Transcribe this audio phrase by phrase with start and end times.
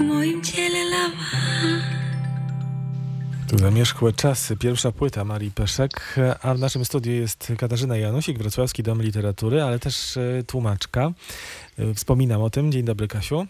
[0.00, 1.24] w moim ciele lawa.
[3.58, 9.02] Zamierzchłe czasy, pierwsza płyta Marii Peszek, a w naszym studiu jest Katarzyna Janusik, Wrocławski Dom
[9.02, 11.12] Literatury, ale też e, tłumaczka.
[11.78, 12.72] E, Wspominam o tym.
[12.72, 13.46] Dzień dobry, Kasiu.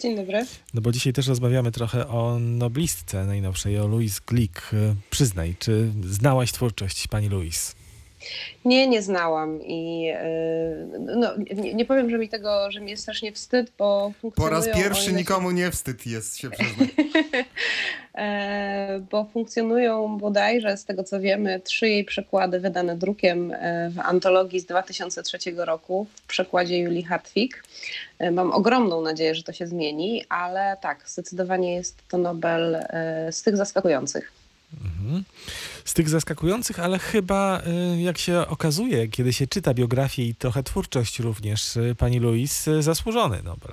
[0.00, 0.46] Dzień dobry.
[0.74, 4.74] No bo dzisiaj też rozmawiamy trochę o noblistce najnowszej, o Louise Glick.
[4.74, 7.74] E, Przyznaj, czy znałaś twórczość pani Louise?
[8.64, 10.16] Nie, nie znałam i yy,
[10.98, 14.68] no, nie, nie powiem, że mi tego, że mi jest strasznie wstyd, bo Po raz
[14.74, 16.88] pierwszy nikomu nie wstyd jest się przyznać.
[18.14, 23.98] E, bo funkcjonują bodajże, z tego co wiemy, trzy jej przekłady wydane drukiem e, w
[23.98, 27.64] antologii z 2003 roku w przekładzie Julii Hartwig.
[28.18, 32.86] E, Mam ogromną nadzieję, że to się zmieni, ale tak, zdecydowanie jest to Nobel
[33.30, 34.41] z tych zaskakujących.
[34.80, 35.24] Mhm.
[35.84, 40.62] Z tych zaskakujących, ale chyba, e, jak się okazuje, kiedy się czyta biografię i trochę
[40.62, 43.72] twórczość również e, pani Louise, e, zasłużony Nobel.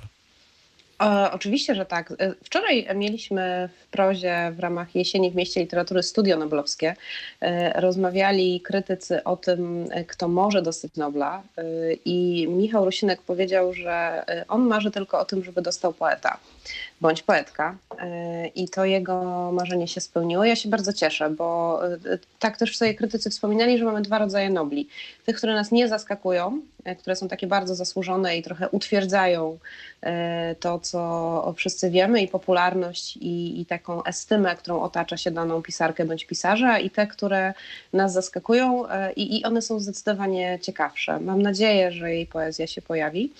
[1.00, 2.12] E, oczywiście, że tak.
[2.18, 6.96] E, Wczoraj mieliśmy w prozie w ramach Jesieni w Mieście Literatury Studio Noblowskie.
[7.40, 11.42] E, Rozmawiali krytycy o tym, kto może dostać Nobla
[12.04, 16.38] i Michał Rusinek powiedział, że on marzy tylko o tym, żeby dostał poeta
[17.00, 17.76] bądź poetka
[18.54, 20.44] i to jego marzenie się spełniło.
[20.44, 21.80] Ja się bardzo cieszę, bo
[22.38, 24.88] tak też sobie krytycy wspominali, że mamy dwa rodzaje Nobli.
[25.26, 26.60] Tych, które nas nie zaskakują,
[26.98, 29.58] które są takie bardzo zasłużone i trochę utwierdzają
[30.02, 35.62] e, to, co wszyscy wiemy i popularność i, i taką estymę, którą otacza się daną
[35.62, 37.54] pisarkę bądź pisarza i te, które
[37.92, 41.20] nas zaskakują e, i, i one są zdecydowanie ciekawsze.
[41.20, 43.32] Mam nadzieję, że jej poezja się pojawi.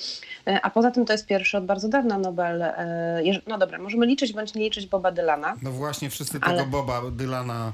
[0.47, 2.63] E, A poza tym to jest pierwszy od bardzo dawna Nobel.
[2.63, 5.55] e, No dobra, możemy liczyć bądź nie liczyć Boba Dylana.
[5.63, 7.73] No właśnie, wszyscy Ale- tego Boba Dylana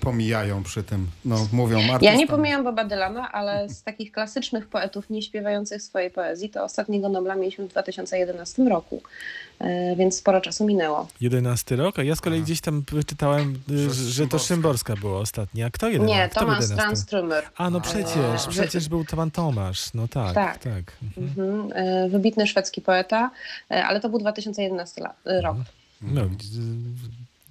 [0.00, 1.06] pomijają przy tym.
[1.24, 2.14] No mówią Ja artysta.
[2.16, 7.08] nie pomijam Boba Dylana, ale z takich klasycznych poetów nie śpiewających swojej poezji, to ostatniego
[7.08, 9.02] Nobla mieliśmy w 2011 roku,
[9.58, 11.08] e, więc sporo czasu minęło.
[11.20, 14.94] 11 rok, a ja z kolei gdzieś tam wyczytałem, y, Przez że to Szymborska.
[14.96, 15.66] Była ostatnia.
[15.66, 16.06] A kto jeden?
[16.06, 16.82] Nie, kto Thomas 11?
[16.86, 17.42] Tranströmer.
[17.56, 19.94] A no przecież, Że- przecież był to pan Tomasz.
[19.94, 20.58] No tak, tak.
[20.58, 20.96] Tak.
[21.18, 21.48] Mhm.
[21.50, 23.30] Mhm, e, Wybitny szwedzki poeta,
[23.70, 25.56] e, ale to był 2011 la- e, rok.
[26.02, 26.28] No, y,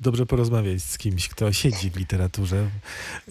[0.01, 2.67] dobrze porozmawiać z kimś, kto siedzi w literaturze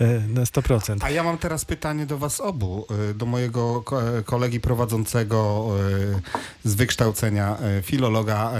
[0.00, 0.96] y, na 100%.
[1.00, 5.68] A ja mam teraz pytanie do was obu, y, do mojego ko- kolegi prowadzącego
[6.64, 8.52] z wykształcenia filologa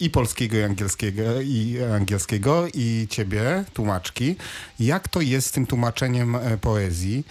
[0.00, 4.36] i polskiego, i angielskiego, i angielskiego, i ciebie, tłumaczki.
[4.80, 7.24] Jak to jest z tym tłumaczeniem poezji?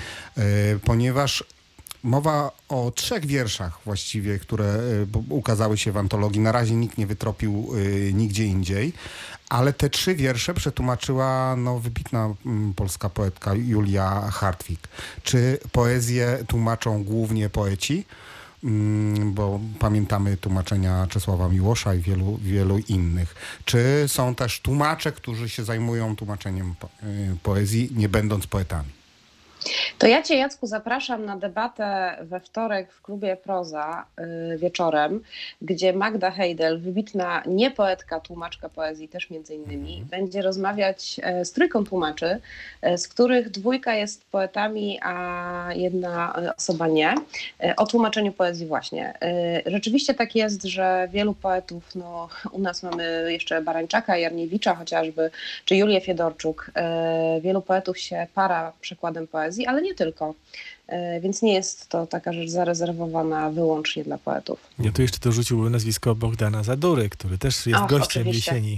[0.86, 1.44] Ponieważ
[2.04, 6.42] Mowa o trzech wierszach właściwie, które y, ukazały się w antologii.
[6.42, 8.94] Na razie nikt nie wytropił y, nigdzie indziej,
[9.50, 14.80] ale te trzy wiersze przetłumaczyła no, wybitna mm, polska poetka Julia Hartwig.
[15.24, 18.06] Czy poezję tłumaczą głównie poeci?
[18.64, 23.36] Mm, Bo pamiętamy tłumaczenia Czesława Miłosza i wielu, wielu innych.
[23.66, 28.99] Czy są też tłumacze, którzy się zajmują tłumaczeniem y, poezji, nie będąc poetami?
[29.98, 34.06] To ja Cię, Jacku, zapraszam na debatę we wtorek w klubie Proza
[34.54, 35.24] y, wieczorem,
[35.62, 41.52] gdzie Magda Heidel, wybitna nie poetka, tłumaczka poezji też między innymi, będzie rozmawiać e, z
[41.52, 42.40] trójką tłumaczy,
[42.82, 47.16] e, z których dwójka jest poetami, a jedna osoba nie,
[47.78, 49.14] o tłumaczeniu poezji właśnie.
[49.66, 55.32] Rzeczywiście tak jest, że wielu poetów, no u nas mamy jeszcze Barańczaka, Jarniewicza chociażby,
[55.66, 56.72] czy Julię Fiedorczuk,
[57.42, 60.34] wielu poetów się para przekładem poezji, ale nie tylko.
[60.88, 64.60] E, Więc nie jest to taka rzecz zarezerwowana wyłącznie dla poetów.
[64.80, 68.52] Ja tu jeszcze dorzuciłbym nazwisko Bogdana Zadury, który też jest Ach, gościem oczywiście.
[68.56, 68.78] jesieni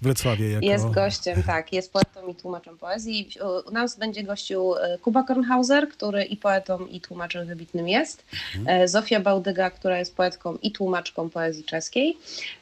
[0.00, 0.44] w Wrocławiu.
[0.44, 0.66] Jako...
[0.66, 3.28] Jest gościem, tak, jest poetą i tłumaczem poezji.
[3.68, 8.24] U- nas będzie gościu e, Kuba Kornhauser, który i poetą, i tłumaczem wybitnym jest.
[8.66, 12.16] E, Zofia Bałdyga, która jest poetką i tłumaczką poezji czeskiej.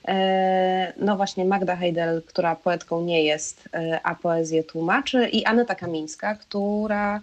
[0.09, 3.69] E, No właśnie Magda Heidel, która poetką nie jest,
[4.03, 5.29] a poezję tłumaczy.
[5.29, 7.21] I Aneta Kamińska, która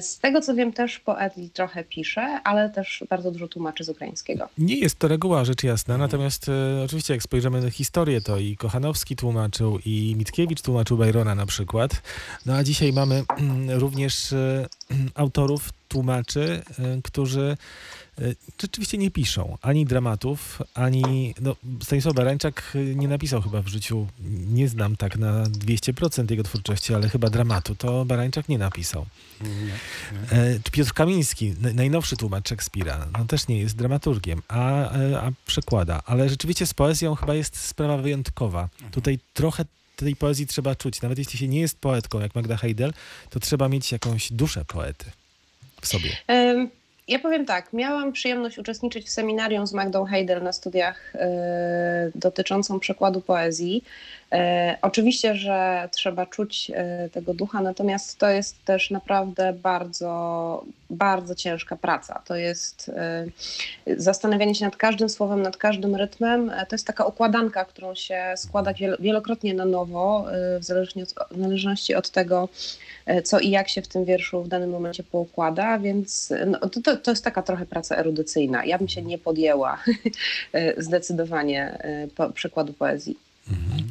[0.00, 4.48] z tego co wiem też poezji trochę pisze, ale też bardzo dużo tłumaczy z ukraińskiego.
[4.58, 8.56] Nie jest to reguła, rzecz jasna, natomiast e, oczywiście jak spojrzymy na historię, to i
[8.56, 12.02] Kochanowski tłumaczył, i Mickiewicz tłumaczył Byrona na przykład.
[12.46, 13.24] No a dzisiaj mamy
[13.82, 14.66] również e,
[15.14, 17.56] autorów, tłumaczy, e, którzy
[18.62, 21.34] rzeczywiście nie piszą ani dramatów, ani...
[21.40, 24.06] No, Stanisław Barańczak e, nie napisał chyba w życiu,
[24.52, 29.06] nie znam tak na 200% jego twórczości, ale chyba dramatu to Barańczak nie napisał.
[30.32, 35.32] E, Czy Piotr Kamiński, najnowszy tłumacz Szekspira, no też nie jest dramaturgiem, a, e, a
[35.46, 36.02] przekłada.
[36.06, 38.68] Ale rzeczywiście z poezją chyba jest sprawa wyjątkowa.
[38.90, 39.64] Tutaj trochę
[39.96, 41.02] tej poezji trzeba czuć.
[41.02, 42.92] Nawet jeśli się nie jest poetką jak Magda Heidel,
[43.30, 45.10] to trzeba mieć jakąś duszę poety
[45.80, 46.16] w sobie.
[46.26, 46.70] Em,
[47.08, 52.80] Ja powiem tak, miałam przyjemność uczestniczyć w seminarium z Magdą Heidel na studiach e, dotyczącą
[52.80, 53.84] przekładu poezji.
[54.32, 61.34] E, oczywiście, że trzeba czuć e, tego ducha, natomiast to jest też naprawdę bardzo, bardzo
[61.34, 62.22] ciężka praca.
[62.26, 63.26] To jest e,
[63.96, 66.52] zastanawianie się nad każdym słowem, nad każdym rytmem.
[66.68, 70.26] To jest taka układanka, którą się składa wielo- wielokrotnie na nowo,
[70.60, 70.64] w
[71.30, 72.48] zależności od, tego,
[73.24, 77.10] co i jak się w tym wierszu w danym momencie poukłada, więc no, to, to,
[77.10, 78.64] jest taka trochę praca erudycyjna.
[78.64, 79.78] Ja bym się nie podjęła
[80.78, 81.78] zdecydowanie
[82.16, 83.16] po, przekładu poezji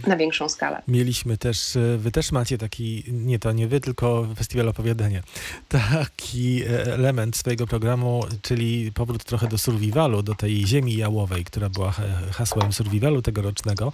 [0.07, 0.81] na większą skalę.
[0.87, 5.23] Mieliśmy też, e, wy też macie taki, nie to nie wy, tylko Festiwal Opowiadania,
[5.69, 11.69] taki e, element swojego programu, czyli powrót trochę do survivalu, do tej ziemi jałowej, która
[11.69, 13.93] była e, hasłem survivalu tegorocznego.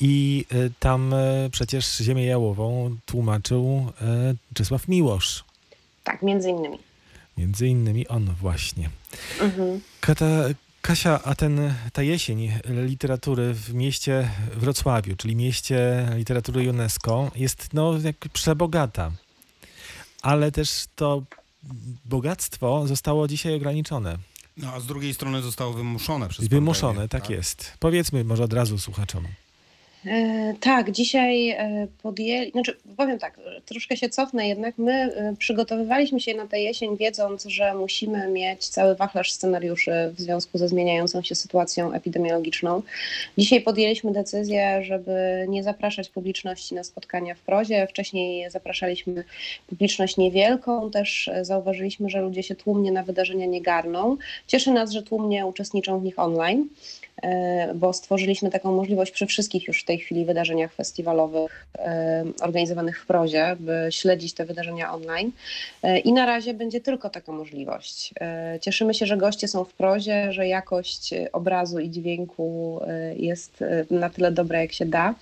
[0.00, 0.44] I
[0.80, 1.14] tam
[1.52, 3.92] przecież ziemię jałową tłumaczył
[4.54, 5.44] Czesław Miłosz.
[6.04, 6.78] Tak, między innymi.
[7.38, 8.90] Między innymi on właśnie.
[9.40, 9.80] Mhm.
[10.00, 10.26] Kata,
[10.86, 17.98] Kasia, a ten, ta jesień literatury w mieście Wrocławiu, czyli mieście literatury UNESCO, jest no
[18.04, 19.12] jak przebogata.
[20.22, 21.22] Ale też to
[22.04, 24.18] bogactwo zostało dzisiaj ograniczone.
[24.56, 27.72] No a z drugiej strony zostało wymuszone przez Wymuszone, pandemię, tak jest.
[27.80, 29.26] Powiedzmy może od razu słuchaczom.
[30.04, 36.20] E, Tak, dzisiaj e, podjęli, znaczy powiem tak, troszkę się cofnę jednak, my e, przygotowywaliśmy
[36.20, 41.22] się na tę jesień wiedząc, że musimy mieć cały wachlarz scenariuszy w związku ze zmieniającą
[41.22, 42.82] się sytuacją epidemiologiczną.
[43.38, 47.86] Dzisiaj podjęliśmy decyzję, żeby nie zapraszać publiczności na spotkania w prozie.
[47.86, 49.24] Wcześniej zapraszaliśmy
[49.66, 54.16] publiczność niewielką, też zauważyliśmy, że ludzie się tłumnie na wydarzenia nie garną.
[54.46, 56.68] Cieszy nas, że tłumnie uczestniczą w nich online
[57.74, 63.06] bo stworzyliśmy taką możliwość przy wszystkich już w tej chwili wydarzeniach festiwalowych e, organizowanych w
[63.06, 65.32] prozie, by śledzić te wydarzenia online.
[65.82, 68.14] E, I na razie będzie tylko taka możliwość.
[68.20, 73.16] E, Cieszymy się, że goście są w prozie, że jakość e, obrazu i dźwięku e,
[73.16, 75.14] jest e, na tyle dobra, jak się da.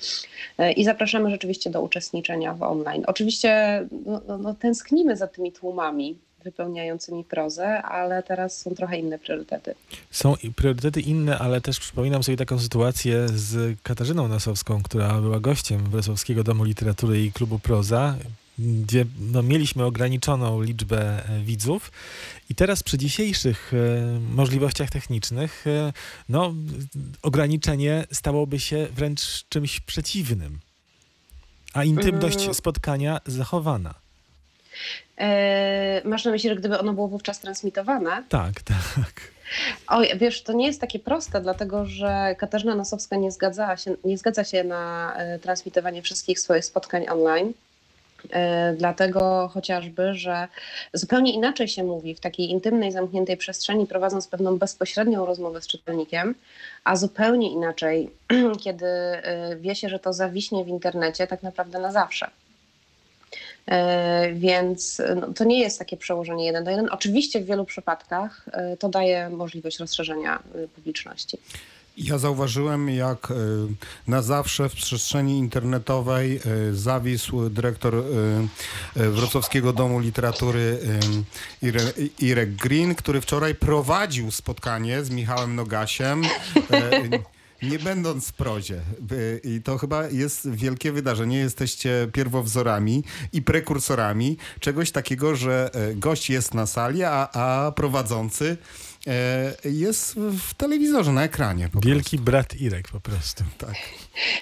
[0.59, 3.05] E, I zapraszamy rzeczywiście do uczestniczenia w online.
[3.07, 9.19] Oczywiście no, no, no, tęsknimy za tymi tłumami wypełniającymi prozę, ale teraz są trochę inne
[9.19, 9.75] priorytety.
[10.11, 15.91] Są priorytety inne, ale też przypominam sobie taką sytuację z Katarzyną Nasowską, która była gościem
[15.91, 18.17] Wrocławskiego Domu Literatury i Klubu Proza,
[18.59, 21.93] gdzie no, mieliśmy ograniczoną liczbę e, widzów
[22.51, 25.93] i teraz przy dzisiejszych e, możliwościach technicznych e,
[26.29, 26.55] no,
[27.23, 30.59] ograniczenie stałoby się wręcz czymś przeciwnym,
[31.73, 32.55] a intymność Mm.
[32.55, 34.04] spotkania zachowana.
[35.19, 38.23] E, masz na myśli, że gdyby ono było wówczas transmitowane?
[38.29, 39.35] Tak, tak.
[39.89, 44.19] Oj, wiesz, to nie jest takie proste, dlatego że Katarzyna Nosowska nie, zgadzała się, nie
[44.19, 47.53] zgadza się na e, transmitowanie wszystkich swoich spotkań online.
[48.31, 50.49] E, Dlatego chociażby, że
[50.93, 56.35] zupełnie inaczej się mówi w takiej intymnej, zamkniętej przestrzeni, prowadząc pewną bezpośrednią rozmowę z czytelnikiem,
[56.85, 58.11] a zupełnie inaczej,
[58.65, 58.87] kiedy
[59.61, 62.31] wie się, że to zawiśnie w internecie tak naprawdę na zawsze.
[63.67, 66.89] E, Więc no, to nie jest takie przełożenie jeden do jeden.
[66.91, 71.39] Oczywiście w wielu przypadkach e, to daje możliwość rozszerzenia e, publiczności.
[71.97, 73.35] Ja zauważyłem, jak y,
[74.07, 76.41] na zawsze w przestrzeni internetowej
[76.71, 78.01] y, zawisł dyrektor y,
[79.01, 80.79] y, Wrocławskiego Domu Literatury
[81.63, 86.23] y, Ire- Irek Green, który wczoraj prowadził spotkanie z Michałem Nogasiem.
[87.71, 88.81] Nie będąc w prozie.
[89.45, 91.39] I to chyba jest wielkie wydarzenie.
[91.39, 98.57] Jesteście pierwowzorami i prekursorami czegoś takiego, że y, gość jest na sali, a, a prowadzący
[99.65, 101.69] jest w telewizorze, na ekranie.
[101.73, 103.45] Po Wielki brat Irek po prostu.
[103.45, 103.45] prostu.
[103.67, 103.75] Tak.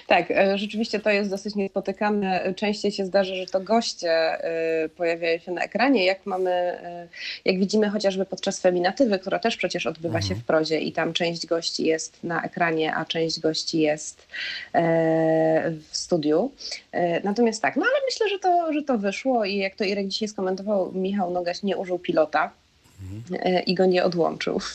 [0.07, 2.53] Tak, e, rzeczywiście to jest dosyć niespotykane.
[2.55, 7.07] Częściej się zdarza, że to goście e, pojawiają się na ekranie, jak mamy, e,
[7.45, 11.45] jak widzimy chociażby podczas feminatywy, która też przecież odbywa się w prozie i tam część
[11.45, 14.27] gości jest na ekranie, a część gości jest
[14.73, 16.51] e, w studiu.
[16.91, 20.07] E, Natomiast tak, no ale myślę, że to, że to wyszło i jak to Irek
[20.07, 22.51] dzisiaj skomentował, Michał Nogaś nie użył pilota
[23.31, 24.59] e, i go nie odłączył.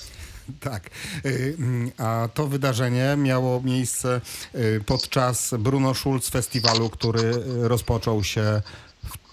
[0.61, 0.91] Tak.
[1.27, 4.21] Y, mm, A to wydarzenie miało miejsce
[4.55, 7.33] y, podczas Bruno Schulz festiwalu, który
[7.63, 8.63] rozpoczął się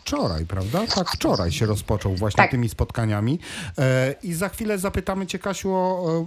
[0.05, 0.87] wczoraj, prawda?
[0.87, 2.51] Tak, wczoraj się rozpoczął właśnie Tak.
[2.51, 3.39] tymi spotkaniami.
[3.77, 6.25] E, I za chwilę zapytamy Cię, Kasiu, o,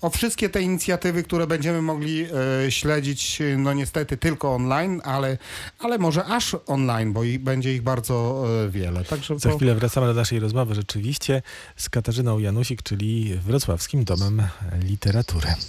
[0.00, 2.26] o wszystkie te inicjatywy, które będziemy mogli
[2.66, 5.38] e, śledzić, no niestety tylko online, ale,
[5.78, 9.04] ale może aż online, bo ich, będzie ich bardzo e, wiele.
[9.04, 11.42] Także Za to- chwilę wracamy do naszej rozmowy rzeczywiście
[11.76, 14.42] z Katarzyną Janusik, czyli Wrocławskim Domem
[14.82, 15.54] Literatury.